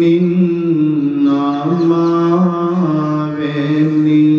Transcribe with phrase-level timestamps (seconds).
[0.00, 0.26] min
[1.88, 2.06] ma
[4.04, 4.29] ni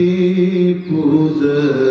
[0.00, 1.89] people